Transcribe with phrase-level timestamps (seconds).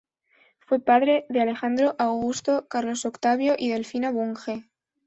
[0.61, 4.65] Fue padre de Alejandro, Augusto, Carlos Octavio y Delfina Bunge.